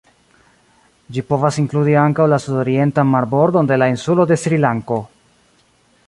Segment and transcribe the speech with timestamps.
[1.17, 4.99] Ĝi povas inkludi ankaŭ la sudorientan marbordon de la insulo de Srilanko.